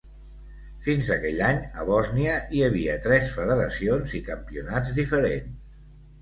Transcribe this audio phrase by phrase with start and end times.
[0.85, 5.79] Fins aquell any, a Bòsnia hi havia tres federacions i campionats diferents.